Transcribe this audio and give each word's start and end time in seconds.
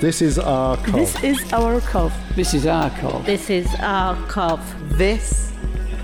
This 0.00 0.22
is 0.22 0.38
our 0.38 0.76
Cov. 0.76 0.92
This 0.94 1.24
is 1.24 1.52
our 1.52 1.80
Cov. 1.80 2.12
This 2.36 2.54
is 2.54 2.66
our 2.66 2.88
Cov. 2.90 3.26
This 3.26 3.50
is 3.50 3.66
our 3.80 4.14
Cov. 4.28 4.96
This 4.96 5.52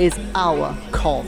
is 0.00 0.18
our 0.34 0.76
Cov. 0.90 1.24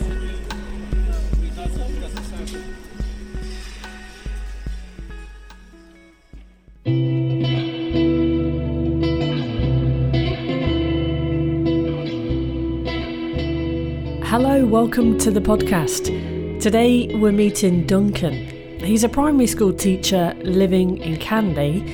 Hello, 14.25 14.67
welcome 14.67 15.17
to 15.19 15.31
the 15.31 15.41
podcast. 15.41 16.61
Today 16.61 17.15
we're 17.15 17.31
meeting 17.31 17.87
Duncan. 17.87 18.33
He's 18.81 19.05
a 19.05 19.09
primary 19.09 19.47
school 19.47 19.73
teacher 19.73 20.35
living 20.43 20.99
in 20.99 21.17
Canley, 21.19 21.89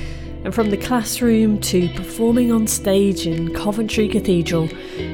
and 0.45 0.55
from 0.55 0.71
the 0.71 0.77
classroom 0.77 1.61
to 1.61 1.89
performing 1.91 2.51
on 2.51 2.67
stage 2.67 3.27
in 3.27 3.55
Coventry 3.55 4.09
Cathedral, 4.09 4.69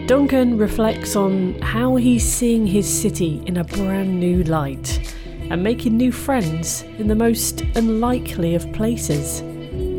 Duncan 0.07 0.57
reflects 0.57 1.17
on 1.17 1.61
how 1.61 1.97
he's 1.97 2.27
seeing 2.27 2.67
his 2.67 2.89
city 2.89 3.43
in 3.47 3.59
a 3.59 3.65
brand 3.65 4.19
new 4.19 4.43
light 4.45 5.15
and 5.51 5.63
making 5.63 5.97
new 5.97 6.13
friends 6.13 6.83
in 6.99 7.09
the 7.09 7.15
most 7.15 7.61
unlikely 7.75 8.55
of 8.55 8.71
places. 8.73 9.43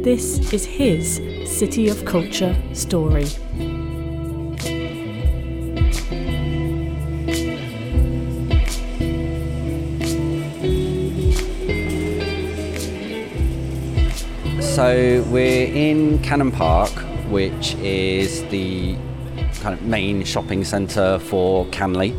This 0.04 0.52
is 0.54 0.66
his 0.66 1.18
City 1.46 1.90
of 1.90 2.06
Culture 2.06 2.56
story. 2.73 3.28
So 14.76 15.26
we're 15.30 15.66
in 15.66 16.20
Cannon 16.20 16.52
Park, 16.52 16.91
which 17.30 17.73
is 17.76 18.45
the 18.45 18.95
kind 19.62 19.73
of 19.73 19.81
main 19.81 20.23
shopping 20.23 20.64
centre 20.64 21.17
for 21.17 21.66
Canley. 21.66 22.16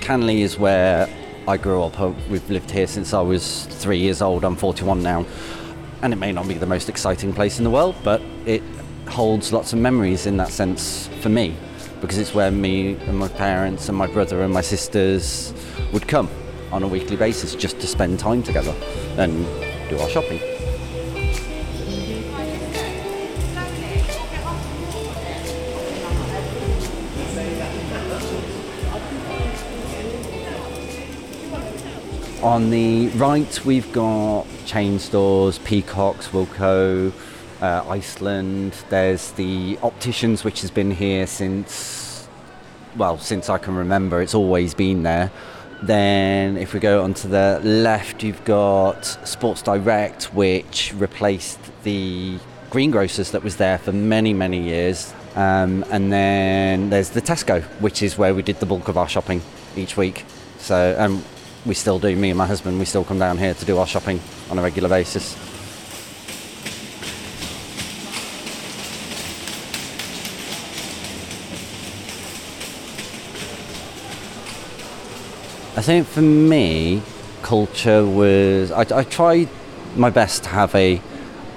Canley 0.00 0.40
is 0.40 0.58
where 0.58 1.08
I 1.46 1.56
grew 1.56 1.80
up. 1.84 1.98
Uh, 1.98 2.12
We've 2.28 2.50
lived 2.50 2.70
here 2.72 2.88
since 2.88 3.14
I 3.14 3.20
was 3.20 3.66
three 3.66 3.98
years 3.98 4.20
old. 4.20 4.44
I'm 4.44 4.56
41 4.56 5.02
now. 5.02 5.24
And 6.02 6.12
it 6.12 6.16
may 6.16 6.32
not 6.32 6.48
be 6.48 6.54
the 6.54 6.66
most 6.66 6.88
exciting 6.88 7.32
place 7.32 7.58
in 7.58 7.64
the 7.64 7.70
world, 7.70 7.94
but 8.02 8.20
it 8.46 8.62
holds 9.08 9.52
lots 9.52 9.72
of 9.72 9.78
memories 9.78 10.26
in 10.26 10.36
that 10.38 10.48
sense 10.48 11.08
for 11.20 11.28
me, 11.28 11.54
because 12.00 12.18
it's 12.18 12.34
where 12.34 12.50
me 12.50 12.96
and 13.06 13.16
my 13.16 13.28
parents 13.28 13.88
and 13.88 13.96
my 13.96 14.08
brother 14.08 14.42
and 14.42 14.52
my 14.52 14.60
sisters 14.60 15.54
would 15.92 16.08
come 16.08 16.28
on 16.72 16.82
a 16.82 16.88
weekly 16.88 17.16
basis 17.16 17.54
just 17.54 17.78
to 17.80 17.86
spend 17.86 18.18
time 18.18 18.42
together 18.42 18.74
and 19.16 19.46
do 19.88 19.98
our 19.98 20.08
shopping. 20.10 20.40
On 32.42 32.70
the 32.70 33.06
right, 33.10 33.64
we've 33.64 33.92
got 33.92 34.48
chain 34.66 34.98
stores, 34.98 35.60
Peacocks, 35.60 36.26
Wilko, 36.30 37.12
uh, 37.60 37.84
Iceland. 37.88 38.72
There's 38.90 39.30
the 39.32 39.78
opticians, 39.80 40.42
which 40.42 40.60
has 40.62 40.70
been 40.72 40.90
here 40.90 41.28
since, 41.28 42.26
well, 42.96 43.16
since 43.16 43.48
I 43.48 43.58
can 43.58 43.76
remember. 43.76 44.20
It's 44.20 44.34
always 44.34 44.74
been 44.74 45.04
there. 45.04 45.30
Then, 45.84 46.56
if 46.56 46.74
we 46.74 46.80
go 46.80 47.04
onto 47.04 47.28
the 47.28 47.60
left, 47.62 48.24
you've 48.24 48.44
got 48.44 49.04
Sports 49.22 49.62
Direct, 49.62 50.34
which 50.34 50.92
replaced 50.94 51.60
the 51.84 52.40
greengrocers 52.70 53.30
that 53.30 53.44
was 53.44 53.54
there 53.54 53.78
for 53.78 53.92
many, 53.92 54.34
many 54.34 54.60
years. 54.60 55.14
Um, 55.36 55.84
and 55.92 56.12
then 56.12 56.90
there's 56.90 57.10
the 57.10 57.22
Tesco, 57.22 57.62
which 57.80 58.02
is 58.02 58.18
where 58.18 58.34
we 58.34 58.42
did 58.42 58.58
the 58.58 58.66
bulk 58.66 58.88
of 58.88 58.98
our 58.98 59.08
shopping 59.08 59.42
each 59.76 59.96
week. 59.96 60.24
So, 60.58 60.96
um, 60.98 61.22
we 61.64 61.74
still 61.74 61.98
do. 61.98 62.14
Me 62.16 62.30
and 62.30 62.38
my 62.38 62.46
husband, 62.46 62.78
we 62.78 62.84
still 62.84 63.04
come 63.04 63.18
down 63.18 63.38
here 63.38 63.54
to 63.54 63.64
do 63.64 63.78
our 63.78 63.86
shopping 63.86 64.20
on 64.50 64.58
a 64.58 64.62
regular 64.62 64.88
basis. 64.88 65.36
I 75.74 75.80
think 75.80 76.06
for 76.06 76.22
me, 76.22 77.02
culture 77.42 78.04
was. 78.04 78.70
I, 78.70 78.80
I 78.98 79.04
tried 79.04 79.48
my 79.96 80.10
best 80.10 80.44
to 80.44 80.50
have 80.50 80.74
a 80.74 81.00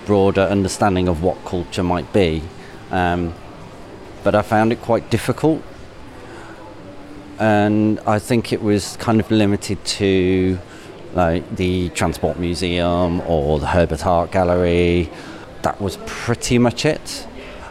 broader 0.06 0.42
understanding 0.42 1.08
of 1.08 1.22
what 1.22 1.44
culture 1.46 1.84
might 1.84 2.12
be, 2.14 2.42
um, 2.92 3.34
but 4.24 4.36
I 4.36 4.42
found 4.42 4.72
it 4.72 4.82
quite 4.82 5.10
difficult 5.10 5.64
and 7.40 8.00
I 8.02 8.20
think 8.20 8.54
it 8.54 8.62
was 8.62 8.98
kind 8.98 9.20
of 9.20 9.30
limited 9.32 9.84
to 9.86 10.60
like 11.14 11.56
the 11.56 11.90
Transport 11.90 12.38
Museum 12.38 13.22
or 13.22 13.60
the 13.60 13.68
Herbert 13.68 14.06
Art 14.06 14.32
Gallery. 14.32 15.10
That 15.62 15.82
was 15.82 15.98
pretty 16.06 16.58
much 16.58 16.86
it. 16.86 17.28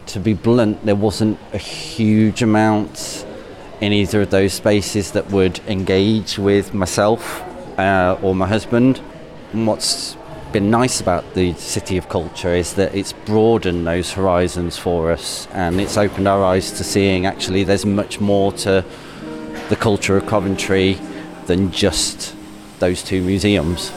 To 0.06 0.20
be 0.20 0.34
blunt, 0.34 0.84
there 0.84 0.96
wasn't 0.96 1.38
a 1.52 1.58
huge 1.58 2.42
amount 2.42 3.26
in 3.80 3.92
either 3.92 4.22
of 4.22 4.30
those 4.30 4.52
spaces 4.54 5.12
that 5.12 5.30
would 5.30 5.60
engage 5.68 6.38
with 6.38 6.74
myself 6.74 7.42
uh, 7.78 8.18
or 8.22 8.34
my 8.34 8.46
husband. 8.46 9.00
And 9.52 9.66
what's 9.66 10.16
been 10.52 10.70
nice 10.70 11.00
about 11.00 11.34
the 11.34 11.52
City 11.54 11.96
of 11.96 12.08
Culture 12.08 12.54
is 12.54 12.74
that 12.74 12.94
it's 12.94 13.12
broadened 13.12 13.86
those 13.86 14.12
horizons 14.12 14.78
for 14.78 15.10
us 15.10 15.48
and 15.52 15.80
it's 15.80 15.96
opened 15.96 16.28
our 16.28 16.44
eyes 16.44 16.70
to 16.72 16.84
seeing 16.84 17.26
actually 17.26 17.64
there's 17.64 17.84
much 17.84 18.20
more 18.20 18.52
to 18.52 18.84
the 19.68 19.76
culture 19.76 20.16
of 20.16 20.26
Coventry 20.26 20.98
than 21.46 21.70
just 21.70 22.34
those 22.78 23.02
two 23.02 23.22
museums. 23.22 23.92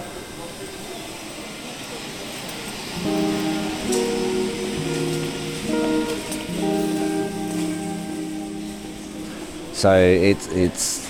So 9.73 9.95
it's 9.95 10.47
it's 10.47 11.07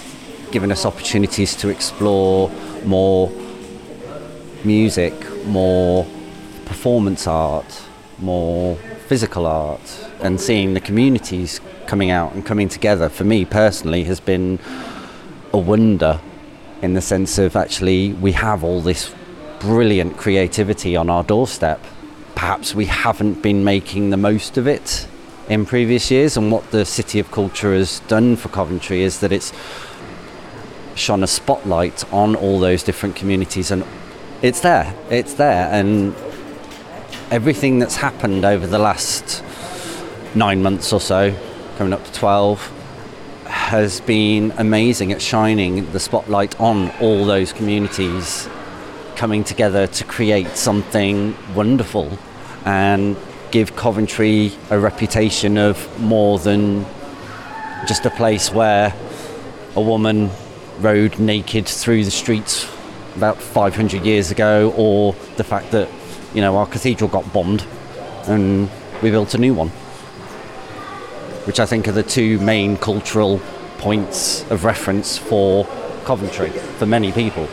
given 0.51 0.71
us 0.71 0.85
opportunities 0.85 1.55
to 1.57 1.69
explore 1.69 2.49
more 2.85 3.31
music, 4.63 5.13
more 5.45 6.05
performance 6.65 7.27
art, 7.27 7.83
more 8.19 8.75
physical 9.07 9.45
art, 9.45 10.06
and 10.21 10.39
seeing 10.39 10.73
the 10.73 10.81
communities 10.81 11.61
coming 11.85 12.11
out 12.11 12.33
and 12.33 12.45
coming 12.45 12.69
together 12.69 13.09
for 13.09 13.23
me 13.23 13.45
personally 13.45 14.03
has 14.05 14.19
been 14.19 14.59
a 15.53 15.57
wonder 15.57 16.19
in 16.81 16.93
the 16.93 17.01
sense 17.01 17.37
of 17.37 17.55
actually 17.55 18.13
we 18.13 18.33
have 18.33 18.63
all 18.63 18.81
this 18.81 19.13
brilliant 19.59 20.17
creativity 20.17 20.95
on 20.95 21.09
our 21.09 21.23
doorstep. 21.23 21.83
Perhaps 22.35 22.75
we 22.75 22.85
haven't 22.85 23.41
been 23.41 23.63
making 23.63 24.09
the 24.09 24.17
most 24.17 24.57
of 24.57 24.67
it 24.67 25.07
in 25.49 25.65
previous 25.65 26.11
years, 26.11 26.35
and 26.35 26.51
what 26.51 26.69
the 26.71 26.85
City 26.85 27.19
of 27.19 27.31
Culture 27.31 27.73
has 27.73 27.99
done 28.01 28.35
for 28.35 28.49
Coventry 28.49 29.01
is 29.01 29.21
that 29.21 29.31
it's 29.31 29.53
shone 30.93 31.23
a 31.23 31.27
spotlight 31.27 32.03
on 32.13 32.35
all 32.35 32.59
those 32.59 32.83
different 32.83 33.15
communities, 33.15 33.71
and 33.71 33.85
it's 34.41 34.59
there, 34.59 34.93
it's 35.09 35.35
there, 35.35 35.69
and 35.71 36.13
everything 37.31 37.79
that's 37.79 37.95
happened 37.95 38.43
over 38.45 38.67
the 38.67 38.77
last 38.77 39.43
nine 40.35 40.61
months 40.61 40.93
or 40.93 40.99
so, 40.99 41.35
coming 41.77 41.93
up 41.93 42.03
to 42.05 42.11
12, 42.13 42.73
has 43.45 44.01
been 44.01 44.51
amazing 44.57 45.11
at 45.11 45.21
shining 45.21 45.89
the 45.91 45.99
spotlight 45.99 46.59
on 46.59 46.89
all 46.99 47.25
those 47.25 47.53
communities 47.53 48.47
coming 49.15 49.43
together 49.43 49.87
to 49.87 50.03
create 50.03 50.47
something 50.49 51.35
wonderful 51.55 52.17
and 52.65 53.15
give 53.51 53.75
Coventry 53.75 54.51
a 54.69 54.77
reputation 54.77 55.57
of 55.57 55.99
more 55.99 56.37
than 56.37 56.85
just 57.87 58.05
a 58.05 58.09
place 58.09 58.51
where 58.51 58.93
a 59.75 59.81
woman 59.81 60.29
rode 60.79 61.17
naked 61.19 61.67
through 61.67 62.03
the 62.03 62.11
streets 62.11 62.69
about 63.15 63.41
500 63.41 64.05
years 64.05 64.29
ago 64.29 64.73
or 64.77 65.13
the 65.37 65.43
fact 65.43 65.71
that 65.71 65.89
you 66.33 66.41
know 66.41 66.55
our 66.55 66.67
cathedral 66.67 67.09
got 67.09 67.31
bombed 67.33 67.65
and 68.27 68.69
we 69.01 69.09
built 69.09 69.33
a 69.33 69.37
new 69.37 69.53
one 69.53 69.71
which 71.47 71.61
I 71.61 71.65
think 71.65 71.87
are 71.87 71.93
the 71.93 72.03
two 72.03 72.39
main 72.39 72.75
cultural 72.75 73.39
points 73.77 74.43
of 74.51 74.65
reference 74.65 75.17
for 75.17 75.65
Coventry 76.03 76.49
for 76.49 76.85
many 76.85 77.13
people. 77.13 77.47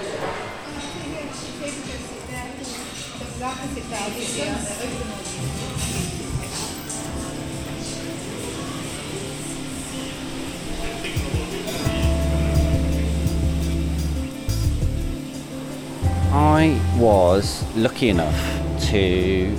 I 16.32 16.80
was 16.98 17.62
lucky 17.76 18.08
enough 18.08 18.34
to 18.88 19.56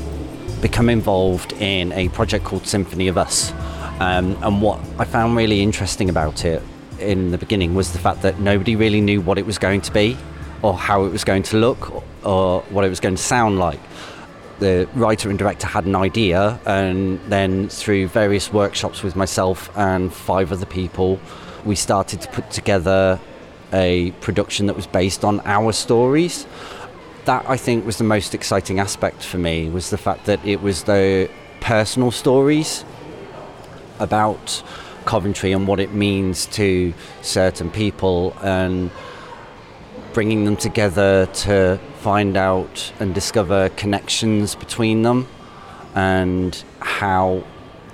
become 0.61 0.89
involved 0.89 1.53
in 1.53 1.93
a 1.93 2.09
project 2.09 2.43
called 2.43 2.67
Symphony 2.67 3.07
of 3.07 3.17
Us. 3.17 3.53
Um, 3.99 4.37
and 4.43 4.61
what 4.61 4.79
I 4.99 5.05
found 5.05 5.37
really 5.37 5.61
interesting 5.61 6.09
about 6.09 6.43
it 6.43 6.61
in 6.99 7.31
the 7.31 7.37
beginning 7.37 7.75
was 7.75 7.93
the 7.93 7.99
fact 7.99 8.21
that 8.23 8.39
nobody 8.39 8.75
really 8.75 8.99
knew 8.99 9.21
what 9.21 9.37
it 9.37 9.45
was 9.45 9.57
going 9.57 9.81
to 9.81 9.91
be, 9.91 10.17
or 10.61 10.73
how 10.73 11.05
it 11.05 11.09
was 11.09 11.23
going 11.23 11.43
to 11.43 11.57
look, 11.57 11.91
or, 11.93 12.03
or 12.23 12.61
what 12.63 12.83
it 12.83 12.89
was 12.89 12.99
going 12.99 13.15
to 13.15 13.21
sound 13.21 13.57
like. 13.57 13.79
The 14.59 14.87
writer 14.95 15.29
and 15.29 15.39
director 15.39 15.67
had 15.67 15.85
an 15.85 15.95
idea, 15.95 16.59
and 16.65 17.19
then 17.29 17.69
through 17.69 18.07
various 18.07 18.51
workshops 18.51 19.01
with 19.01 19.15
myself 19.15 19.69
and 19.77 20.13
five 20.13 20.51
other 20.51 20.65
people, 20.65 21.19
we 21.63 21.75
started 21.75 22.21
to 22.21 22.27
put 22.29 22.51
together 22.51 23.19
a 23.71 24.11
production 24.21 24.65
that 24.67 24.75
was 24.75 24.87
based 24.87 25.23
on 25.23 25.39
our 25.45 25.71
stories. 25.71 26.45
That 27.25 27.49
I 27.49 27.57
think 27.57 27.85
was 27.85 27.97
the 27.97 28.03
most 28.03 28.35
exciting 28.35 28.79
aspect 28.79 29.23
for 29.23 29.37
me 29.37 29.69
was 29.69 29.89
the 29.89 29.97
fact 29.97 30.25
that 30.25 30.45
it 30.45 30.61
was 30.61 30.83
the 30.83 31.29
personal 31.59 32.11
stories 32.11 32.85
about 33.99 34.63
Coventry 35.05 35.51
and 35.51 35.67
what 35.67 35.79
it 35.79 35.93
means 35.93 36.47
to 36.47 36.93
certain 37.21 37.69
people 37.69 38.35
and 38.41 38.91
bringing 40.13 40.45
them 40.45 40.55
together 40.55 41.25
to 41.27 41.79
find 41.99 42.37
out 42.37 42.91
and 42.99 43.13
discover 43.13 43.69
connections 43.69 44.55
between 44.55 45.03
them 45.03 45.27
and 45.93 46.63
how 46.79 47.43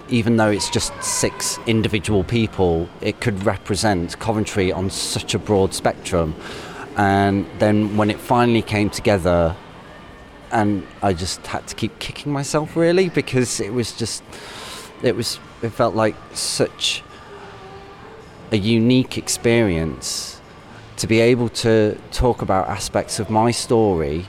even 0.09 0.37
though 0.37 0.49
it's 0.49 0.69
just 0.69 0.91
six 1.01 1.57
individual 1.65 2.23
people 2.23 2.87
it 3.01 3.19
could 3.21 3.45
represent 3.45 4.19
Coventry 4.19 4.71
on 4.71 4.89
such 4.89 5.33
a 5.33 5.39
broad 5.39 5.73
spectrum. 5.73 6.35
And 6.97 7.45
then 7.59 7.97
when 7.97 8.09
it 8.09 8.19
finally 8.19 8.61
came 8.61 8.89
together 8.89 9.55
and 10.51 10.85
I 11.01 11.13
just 11.13 11.45
had 11.47 11.65
to 11.67 11.75
keep 11.75 11.97
kicking 11.99 12.31
myself 12.31 12.75
really 12.75 13.09
because 13.09 13.59
it 13.59 13.73
was 13.73 13.93
just 13.93 14.23
it 15.01 15.15
was 15.15 15.39
it 15.61 15.69
felt 15.69 15.95
like 15.95 16.15
such 16.33 17.03
a 18.51 18.57
unique 18.57 19.17
experience 19.17 20.41
to 20.97 21.07
be 21.07 21.19
able 21.19 21.49
to 21.49 21.97
talk 22.11 22.41
about 22.41 22.67
aspects 22.67 23.19
of 23.19 23.29
my 23.29 23.51
story, 23.51 24.25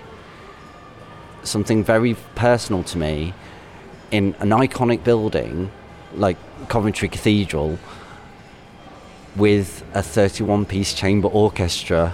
something 1.43 1.83
very 1.83 2.15
personal 2.35 2.83
to 2.85 2.99
me, 2.99 3.35
in 4.11 4.35
an 4.41 4.51
iconic 4.51 5.03
building 5.03 5.71
like 6.15 6.37
Coventry 6.69 7.09
Cathedral 7.09 7.79
with 9.37 9.85
a 9.95 10.03
31 10.03 10.67
piece 10.67 10.93
chamber 10.95 11.29
orchestra 11.29 12.13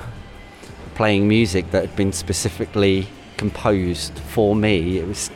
playing 0.94 1.28
music 1.28 1.70
that 1.72 1.82
had 1.86 1.96
been 1.96 2.12
specifically 2.12 3.08
composed 3.36 4.18
for 4.18 4.54
me. 4.54 4.98
It 4.98 5.06
was 5.06 5.30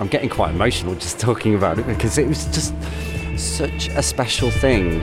I'm 0.00 0.06
getting 0.06 0.28
quite 0.28 0.54
emotional 0.54 0.94
just 0.94 1.18
talking 1.18 1.56
about 1.56 1.78
it 1.80 1.86
because 1.86 2.18
it 2.18 2.28
was 2.28 2.44
just 2.46 2.72
such 3.36 3.88
a 3.88 4.02
special 4.02 4.50
thing. 4.50 5.00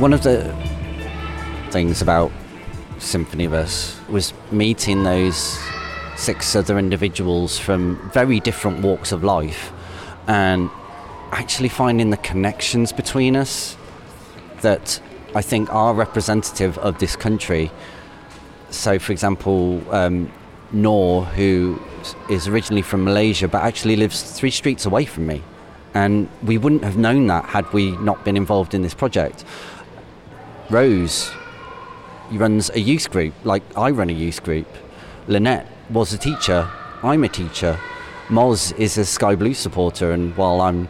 One 0.00 0.14
of 0.14 0.22
the 0.22 0.52
things 1.70 2.00
about 2.00 2.32
Symphony 2.98 3.44
of 3.44 3.52
was 4.08 4.32
meeting 4.50 5.04
those 5.04 5.60
six 6.16 6.56
other 6.56 6.78
individuals 6.78 7.58
from 7.58 8.10
very 8.10 8.40
different 8.40 8.80
walks 8.80 9.12
of 9.12 9.22
life 9.22 9.70
and 10.26 10.70
actually 11.32 11.68
finding 11.68 12.10
the 12.10 12.16
connections 12.18 12.92
between 12.92 13.36
us 13.36 13.76
that 14.60 15.00
I 15.34 15.42
think 15.42 15.72
are 15.72 15.94
representative 15.94 16.78
of 16.78 16.98
this 16.98 17.16
country. 17.16 17.70
So, 18.70 18.98
for 18.98 19.12
example, 19.12 19.82
um, 19.94 20.30
Noor, 20.72 21.24
who 21.24 21.80
is 22.28 22.48
originally 22.48 22.82
from 22.82 23.04
Malaysia 23.04 23.48
but 23.48 23.62
actually 23.62 23.96
lives 23.96 24.22
three 24.22 24.50
streets 24.50 24.86
away 24.86 25.04
from 25.04 25.26
me. 25.26 25.42
And 25.94 26.28
we 26.42 26.56
wouldn't 26.58 26.84
have 26.84 26.96
known 26.96 27.26
that 27.26 27.44
had 27.46 27.70
we 27.72 27.92
not 27.98 28.24
been 28.24 28.36
involved 28.36 28.74
in 28.74 28.82
this 28.82 28.94
project. 28.94 29.44
Rose 30.70 31.30
runs 32.30 32.70
a 32.70 32.80
youth 32.80 33.10
group, 33.10 33.34
like 33.44 33.62
I 33.76 33.90
run 33.90 34.08
a 34.08 34.14
youth 34.14 34.42
group. 34.42 34.66
Lynette 35.28 35.66
was 35.90 36.12
a 36.12 36.18
teacher, 36.18 36.70
I'm 37.02 37.24
a 37.24 37.28
teacher. 37.28 37.78
Moz 38.28 38.72
is 38.78 38.96
a 38.98 39.04
Sky 39.04 39.34
Blue 39.34 39.52
supporter, 39.52 40.12
and 40.12 40.34
while 40.36 40.60
I'm 40.60 40.88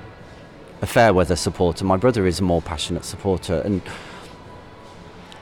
a 0.83 0.87
fair 0.87 1.15
weather 1.15 1.35
supporter, 1.35 1.85
my 1.85 1.97
brother 1.97 2.27
is 2.27 2.41
a 2.41 2.43
more 2.43 2.61
passionate 2.61 3.07
supporter. 3.07 3.63
And 3.65 3.81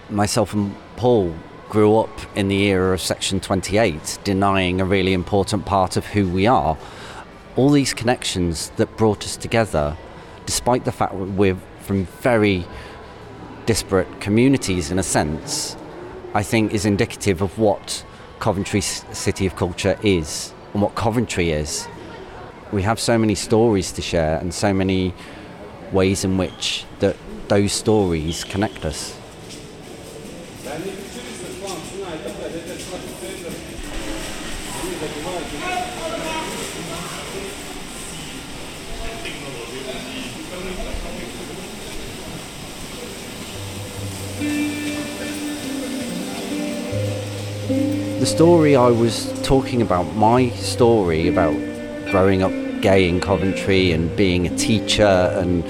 myself 0.09 0.55
and 0.55 0.75
Paul 0.97 1.35
grew 1.69 1.99
up 1.99 2.11
in 2.37 2.47
the 2.47 2.63
era 2.69 2.95
of 2.95 3.01
Section 3.01 3.41
28, 3.41 4.21
denying 4.23 4.81
a 4.81 4.85
really 4.85 5.13
important 5.13 5.67
part 5.67 5.97
of 5.97 6.07
who 6.07 6.29
we 6.29 6.47
are. 6.47 6.79
All 7.57 7.71
these 7.71 7.93
connections 7.93 8.71
that 8.77 8.97
brought 8.97 9.25
us 9.25 9.37
together, 9.37 9.97
despite 10.47 10.85
the 10.85 10.93
fact 10.93 11.15
we're 11.15 11.59
from 11.81 12.07
very 12.23 12.65
disparate 13.67 14.21
communities 14.21 14.93
in 14.93 14.99
a 15.01 15.03
sense, 15.03 15.77
I 16.35 16.45
think 16.45 16.73
is 16.73 16.87
indicative 16.87 17.43
of 17.43 17.59
what 17.59 18.05
Coventry 18.39 18.81
City 18.81 19.45
of 19.45 19.57
Culture 19.57 19.99
is 20.05 20.55
and 20.73 20.83
what 20.83 20.95
Coventry 20.95 21.51
is. 21.51 21.89
We 22.73 22.83
have 22.83 23.01
so 23.01 23.19
many 23.19 23.35
stories 23.35 23.93
to 23.93 24.03
share 24.03 24.39
and 24.39 24.55
so 24.55 24.73
many 24.73 25.13
ways 25.93 26.25
in 26.25 26.39
which 26.39 26.85
that 27.01 27.17
those 27.49 27.73
stories 27.73 28.45
connect 28.45 28.85
us. 28.85 29.17
The 48.21 48.27
story 48.27 48.77
I 48.77 48.91
was 48.91 49.33
talking 49.45 49.81
about, 49.81 50.03
my 50.15 50.51
story 50.51 51.27
about 51.27 51.55
growing 52.11 52.43
up 52.43 52.53
gay 52.83 53.09
in 53.09 53.19
Coventry 53.19 53.93
and 53.93 54.15
being 54.15 54.47
a 54.47 54.55
teacher 54.59 55.33
and 55.39 55.65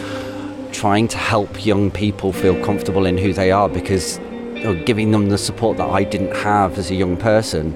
trying 0.75 1.07
to 1.07 1.17
help 1.17 1.65
young 1.65 1.93
people 1.93 2.33
feel 2.33 2.61
comfortable 2.65 3.07
in 3.07 3.17
who 3.17 3.33
they 3.33 3.53
are 3.53 3.69
because 3.69 4.19
or 4.65 4.75
giving 4.75 5.13
them 5.13 5.29
the 5.29 5.39
support 5.39 5.77
that 5.77 5.89
I 5.89 6.03
didn't 6.03 6.35
have 6.39 6.77
as 6.77 6.91
a 6.91 6.97
young 6.97 7.17
person, 7.17 7.73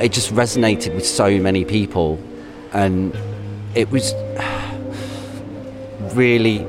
it 0.00 0.12
just 0.12 0.32
resonated 0.32 0.94
with 0.94 1.06
so 1.06 1.38
many 1.38 1.66
people. 1.66 2.18
And 2.72 3.14
it 3.74 3.90
was 3.90 4.14
really 6.16 6.66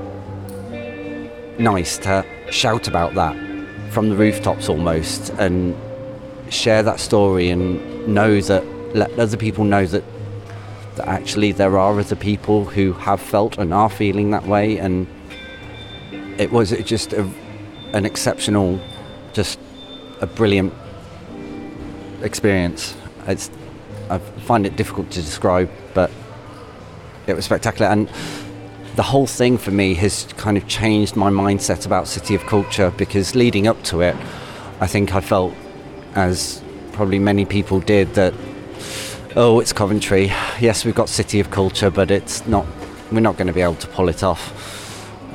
nice 1.60 1.98
to 2.00 2.26
shout 2.50 2.90
about 2.90 3.14
that 3.14 3.38
from 3.92 4.10
the 4.10 4.18
rooftops 4.18 4.68
almost 4.68 5.30
and 5.40 5.74
share 6.50 6.84
that 6.84 7.00
story 7.00 7.50
and 7.50 8.08
know 8.08 8.40
that 8.42 8.64
let 8.96 9.18
other 9.20 9.38
people 9.38 9.64
know 9.64 9.86
that 9.86 10.04
that 10.96 11.08
actually 11.08 11.52
there 11.52 11.78
are 11.78 12.00
other 12.00 12.16
people 12.16 12.66
who 12.66 12.94
have 12.94 13.20
felt 13.20 13.58
and 13.58 13.74
are 13.74 13.90
feeling 13.90 14.32
that 14.32 14.46
way. 14.48 14.78
And 14.78 15.08
it 16.38 16.52
was 16.52 16.72
just 16.84 17.14
a, 17.14 17.30
an 17.94 18.06
exceptional 18.06 18.80
just 19.34 19.60
a 20.22 20.28
brilliant 20.28 20.74
experience. 22.22 22.96
It's 23.28 23.52
I 24.10 24.20
find 24.20 24.66
it 24.66 24.76
difficult 24.76 25.12
to 25.12 25.22
describe 25.22 25.70
but 25.94 26.12
it 27.28 27.36
was 27.36 27.46
spectacular. 27.46 27.92
And 27.92 28.10
the 28.96 29.04
whole 29.04 29.28
thing 29.28 29.58
for 29.58 29.72
me 29.72 29.96
has 29.96 30.26
kind 30.38 30.56
of 30.56 30.68
changed 30.68 31.18
my 31.18 31.30
mindset 31.30 31.86
about 31.86 32.08
City 32.08 32.36
of 32.36 32.46
Culture 32.46 32.92
because 32.92 33.36
leading 33.36 33.68
up 33.68 33.84
to 33.84 34.00
it 34.02 34.16
I 34.80 34.88
think 34.88 35.14
I 35.14 35.22
felt 35.22 35.54
as 36.16 36.64
probably 36.94 37.20
many 37.20 37.46
people 37.46 37.80
did, 37.80 38.14
that 38.16 38.34
oh, 39.36 39.60
it's 39.60 39.74
Coventry. 39.74 40.28
Yes, 40.60 40.86
we've 40.86 40.96
got 40.96 41.10
City 41.10 41.40
of 41.40 41.52
Culture, 41.52 41.92
but 41.92 42.10
it's 42.10 42.48
not. 42.48 42.66
We're 43.12 43.20
not 43.20 43.38
going 43.38 43.48
to 43.48 43.54
be 43.54 43.62
able 43.62 43.76
to 43.76 43.88
pull 43.88 44.10
it 44.10 44.24
off. 44.24 44.62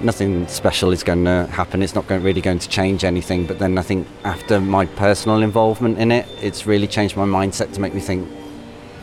Nothing 0.03 0.49
special 0.49 0.93
is 0.93 1.03
going 1.03 1.27
to 1.27 1.47
happen. 1.47 1.83
It's 1.83 1.95
not 1.95 2.07
going, 2.07 2.23
really 2.23 2.41
going 2.41 2.59
to 2.59 2.69
change 2.69 3.05
anything. 3.05 3.47
But 3.47 3.59
then 3.59 3.77
I 3.77 3.83
think 3.83 4.09
after 4.25 4.59
my 4.59 4.87
personal 4.87 5.43
involvement 5.43 5.99
in 5.99 6.11
it, 6.11 6.27
it's 6.41 6.67
really 6.67 6.87
changed 6.87 7.17
my 7.17 7.27
mindset 7.27 7.75
to 7.75 7.81
make 7.81 7.95
me 7.95 8.01
think, 8.01 8.29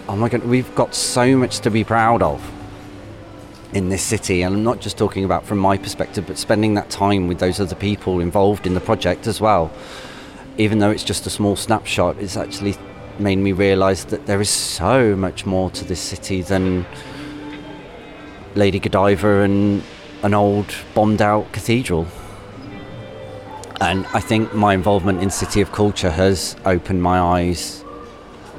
oh 0.09 0.15
my 0.15 0.27
god, 0.27 0.43
we've 0.43 0.73
got 0.73 0.95
so 0.95 1.37
much 1.37 1.59
to 1.59 1.69
be 1.69 1.83
proud 1.83 2.23
of 2.23 2.51
in 3.73 3.89
this 3.89 4.01
city. 4.01 4.41
And 4.41 4.55
I'm 4.55 4.63
not 4.63 4.81
just 4.81 4.97
talking 4.97 5.23
about 5.23 5.45
from 5.45 5.59
my 5.59 5.77
perspective, 5.77 6.25
but 6.25 6.37
spending 6.37 6.73
that 6.73 6.89
time 6.89 7.27
with 7.27 7.39
those 7.39 7.59
other 7.59 7.75
people 7.75 8.19
involved 8.19 8.65
in 8.65 8.73
the 8.73 8.81
project 8.81 9.27
as 9.27 9.39
well 9.39 9.71
even 10.57 10.79
though 10.79 10.89
it's 10.89 11.03
just 11.03 11.25
a 11.27 11.29
small 11.29 11.55
snapshot, 11.55 12.17
it's 12.17 12.35
actually 12.35 12.75
made 13.19 13.37
me 13.37 13.51
realise 13.51 14.03
that 14.05 14.25
there 14.25 14.41
is 14.41 14.49
so 14.49 15.15
much 15.15 15.45
more 15.45 15.69
to 15.71 15.85
this 15.85 15.99
city 15.99 16.41
than 16.41 16.85
Lady 18.55 18.79
Godiva 18.79 19.41
and 19.41 19.83
an 20.23 20.33
old 20.33 20.73
bombed 20.93 21.21
out 21.21 21.51
cathedral. 21.51 22.07
And 23.79 24.07
I 24.07 24.19
think 24.19 24.53
my 24.55 24.73
involvement 24.73 25.21
in 25.21 25.29
City 25.29 25.61
of 25.61 25.71
Culture 25.71 26.09
has 26.09 26.55
opened 26.65 27.03
my 27.03 27.19
eyes 27.19 27.83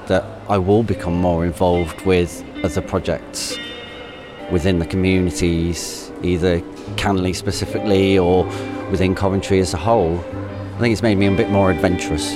that 0.06 0.24
I 0.48 0.58
will 0.58 0.84
become 0.84 1.14
more 1.14 1.44
involved 1.44 2.00
with 2.06 2.44
other 2.62 2.80
projects 2.80 3.58
within 4.52 4.78
the 4.78 4.86
communities, 4.86 6.12
either 6.22 6.60
Canley 6.96 7.34
specifically 7.34 8.18
or 8.18 8.44
within 8.90 9.14
Coventry 9.14 9.58
as 9.58 9.74
a 9.74 9.76
whole. 9.76 10.24
I 10.78 10.80
think 10.80 10.92
it's 10.92 11.02
made 11.02 11.18
me 11.18 11.26
a 11.26 11.32
bit 11.32 11.50
more 11.50 11.72
adventurous. 11.72 12.32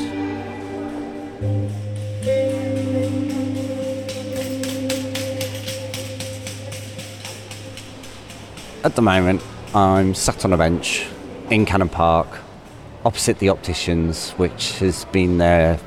At 8.82 8.96
the 8.96 9.00
moment, 9.00 9.42
I'm 9.76 10.16
sat 10.16 10.44
on 10.44 10.52
a 10.52 10.56
bench 10.56 11.06
in 11.50 11.64
Cannon 11.64 11.88
Park, 11.88 12.40
opposite 13.04 13.38
the 13.38 13.49
opticians, 13.49 14.32
which 14.32 14.76
has 14.80 15.04
been 15.04 15.38
there 15.38 15.78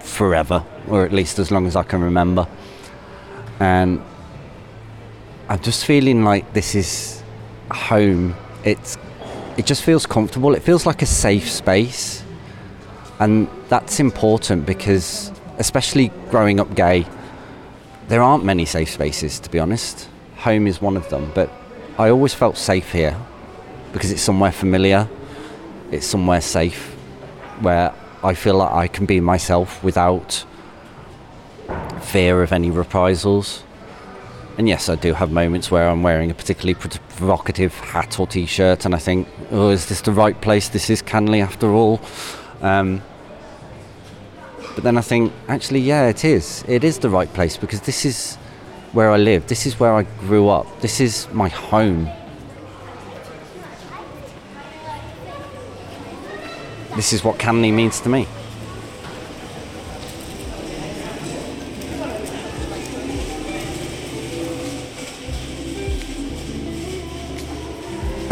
forever, 0.00 0.62
or 0.86 1.06
at 1.06 1.14
least 1.14 1.38
as 1.38 1.50
long 1.50 1.66
as 1.66 1.76
I 1.76 1.82
can 1.82 2.02
remember. 2.02 2.46
And 3.58 4.02
I'm 5.48 5.60
just 5.60 5.86
feeling 5.86 6.24
like 6.24 6.52
this 6.52 6.74
is 6.74 7.22
home. 7.70 8.34
It's 8.64 8.98
it 9.58 9.66
just 9.66 9.82
feels 9.82 10.06
comfortable. 10.06 10.54
It 10.54 10.62
feels 10.62 10.86
like 10.86 11.02
a 11.02 11.06
safe 11.06 11.50
space. 11.50 12.24
And 13.18 13.48
that's 13.68 13.98
important 13.98 14.64
because 14.64 15.32
especially 15.58 16.12
growing 16.30 16.60
up 16.60 16.74
gay, 16.76 17.04
there 18.06 18.22
aren't 18.22 18.44
many 18.44 18.64
safe 18.64 18.90
spaces 18.90 19.40
to 19.40 19.50
be 19.50 19.58
honest. 19.58 20.08
Home 20.36 20.68
is 20.68 20.80
one 20.80 20.96
of 20.96 21.10
them, 21.10 21.32
but 21.34 21.50
I 21.98 22.08
always 22.10 22.32
felt 22.32 22.56
safe 22.56 22.92
here 22.92 23.20
because 23.92 24.12
it's 24.12 24.22
somewhere 24.22 24.52
familiar. 24.52 25.08
It's 25.90 26.06
somewhere 26.06 26.40
safe 26.40 26.94
where 27.60 27.92
I 28.22 28.34
feel 28.34 28.54
like 28.54 28.72
I 28.72 28.86
can 28.86 29.06
be 29.06 29.20
myself 29.20 29.82
without 29.82 30.44
fear 32.02 32.44
of 32.44 32.52
any 32.52 32.70
reprisals. 32.70 33.64
And 34.58 34.68
yes, 34.68 34.88
I 34.88 34.96
do 34.96 35.14
have 35.14 35.30
moments 35.30 35.70
where 35.70 35.88
I'm 35.88 36.02
wearing 36.02 36.32
a 36.32 36.34
particularly 36.34 36.74
provocative 36.74 37.72
hat 37.74 38.18
or 38.18 38.26
t-shirt, 38.26 38.84
and 38.84 38.92
I 38.92 38.98
think, 38.98 39.28
"Oh, 39.52 39.68
is 39.68 39.86
this 39.86 40.00
the 40.00 40.10
right 40.10 40.38
place? 40.40 40.68
This 40.68 40.90
is 40.90 41.00
Canley 41.00 41.40
after 41.40 41.70
all." 41.72 42.00
Um, 42.60 43.00
but 44.74 44.82
then 44.82 44.98
I 44.98 45.00
think, 45.00 45.32
actually, 45.46 45.78
yeah, 45.78 46.08
it 46.08 46.24
is. 46.24 46.64
It 46.66 46.82
is 46.82 46.98
the 46.98 47.08
right 47.08 47.32
place 47.32 47.56
because 47.56 47.82
this 47.82 48.04
is 48.04 48.36
where 48.92 49.12
I 49.12 49.16
live. 49.16 49.46
This 49.46 49.64
is 49.64 49.78
where 49.78 49.94
I 49.94 50.02
grew 50.26 50.48
up. 50.48 50.66
This 50.80 51.00
is 51.00 51.28
my 51.32 51.48
home. 51.48 52.10
This 56.96 57.12
is 57.12 57.22
what 57.22 57.38
Canley 57.38 57.72
means 57.72 58.00
to 58.00 58.08
me. 58.08 58.26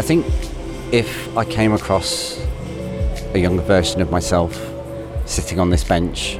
Think 0.07 0.25
if 0.93 1.35
I 1.35 1.43
came 1.43 1.73
across 1.73 2.39
a 3.33 3.39
younger 3.39 3.61
version 3.61 3.99
of 3.99 4.09
myself 4.09 4.57
sitting 5.25 5.59
on 5.59 5.69
this 5.69 5.83
bench 5.83 6.35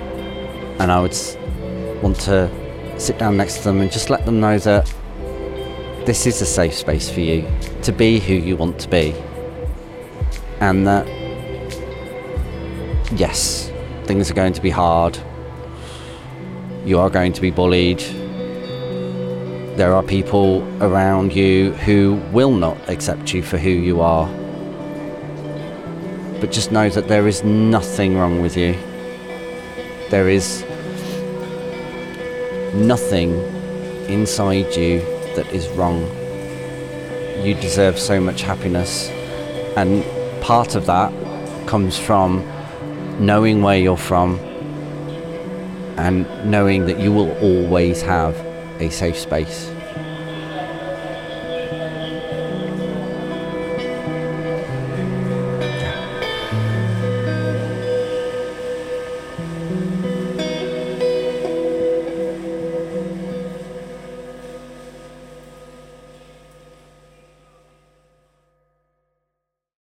and 0.80 0.90
I 0.90 1.02
would 1.02 1.18
want 2.02 2.18
to 2.22 2.50
sit 2.98 3.20
down 3.20 3.36
next 3.36 3.58
to 3.58 3.64
them 3.66 3.82
and 3.82 3.92
just 3.92 4.10
let 4.10 4.26
them 4.26 4.40
know 4.40 4.58
that 4.58 4.86
this 6.06 6.26
is 6.26 6.42
a 6.42 6.46
safe 6.46 6.76
space 6.76 7.10
for 7.10 7.20
you 7.20 7.46
to 7.82 7.92
be 7.92 8.22
who 8.22 8.36
you 8.36 8.56
want 8.56 8.80
to 8.80 8.88
be 8.88 9.14
and 10.62 10.88
that 10.88 11.06
yes 13.20 13.70
things 14.06 14.32
are 14.32 14.34
going 14.34 14.54
to 14.54 14.62
be 14.62 14.70
hard. 14.70 15.20
You 16.86 17.00
are 17.00 17.10
going 17.10 17.34
to 17.34 17.42
be 17.42 17.52
bullied 17.52 18.02
there 19.78 19.94
are 19.94 20.02
people 20.02 20.64
around 20.84 21.36
you 21.36 21.72
who 21.74 22.16
will 22.32 22.52
not 22.52 22.78
accept 22.90 23.32
you 23.32 23.44
for 23.44 23.60
who 23.60 23.70
you 23.70 24.02
are. 24.02 24.28
But 26.42 26.52
just 26.52 26.72
know 26.72 26.90
that 26.90 27.08
there 27.08 27.28
is 27.28 27.44
nothing 27.44 28.18
wrong 28.18 28.42
with 28.42 28.58
you. 28.58 28.74
There 30.10 30.30
is 30.30 30.64
nothing 32.74 33.36
inside 34.10 34.76
you 34.76 35.02
that 35.36 35.46
is 35.54 35.68
wrong. 35.70 36.02
You 37.46 37.54
deserve 37.54 38.00
so 38.00 38.20
much 38.20 38.42
happiness. 38.42 39.10
And 39.78 40.04
part 40.42 40.74
of 40.74 40.88
that 40.88 41.14
comes 41.68 42.00
from 42.00 42.44
knowing 43.20 43.62
where 43.62 43.78
you're 43.78 43.96
from 43.96 44.40
and 45.98 46.26
knowing 46.50 46.88
that 46.88 47.00
you 47.00 47.12
will 47.12 47.32
always 47.44 48.02
have 48.02 48.47
a 48.80 48.90
safe 48.90 49.18
space. 49.18 49.77